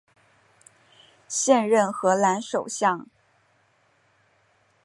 [1.27, 3.05] 现任荷兰首相。